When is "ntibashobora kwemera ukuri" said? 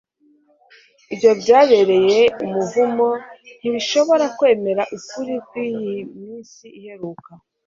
3.59-5.33